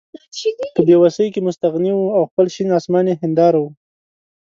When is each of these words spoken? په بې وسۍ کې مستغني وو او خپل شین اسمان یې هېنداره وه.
په 0.75 0.81
بې 0.87 0.95
وسۍ 1.03 1.27
کې 1.33 1.45
مستغني 1.47 1.91
وو 1.95 2.07
او 2.17 2.21
خپل 2.29 2.45
شین 2.53 2.69
اسمان 2.79 3.05
یې 3.09 3.15
هېنداره 3.21 3.59
وه. 3.63 3.71